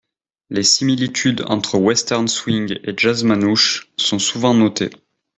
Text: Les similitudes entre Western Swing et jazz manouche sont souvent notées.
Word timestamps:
Les 0.49 0.63
similitudes 0.63 1.43
entre 1.45 1.77
Western 1.77 2.27
Swing 2.27 2.75
et 2.83 2.95
jazz 2.97 3.23
manouche 3.23 3.91
sont 3.97 4.17
souvent 4.17 4.55
notées. 4.55 4.89